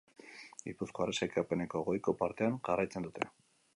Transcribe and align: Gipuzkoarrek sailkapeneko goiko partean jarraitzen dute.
Gipuzkoarrek 0.69 1.19
sailkapeneko 1.21 1.83
goiko 1.91 2.17
partean 2.23 2.59
jarraitzen 2.71 3.07
dute. 3.09 3.29